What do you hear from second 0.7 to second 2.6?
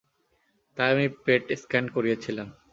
তাই আমি PET scan করিয়েছিলাম।